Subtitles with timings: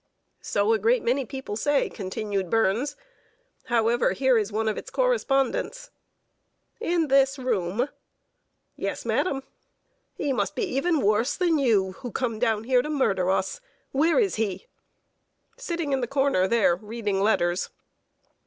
[0.41, 2.95] "So a great many people say," continued Burns.
[3.65, 5.91] "However, here is one of its correspondents."
[6.79, 7.87] "In this room?"
[8.75, 9.43] "Yes, madam."
[10.15, 13.61] "He must be even worse than you, who come down here to murder us!
[13.91, 14.65] Where is he?"
[15.55, 17.69] "Sitting in the corner there, reading letters."